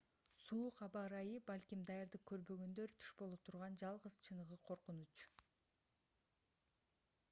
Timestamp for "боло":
3.21-3.39